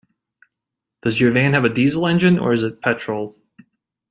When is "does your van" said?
1.03-1.53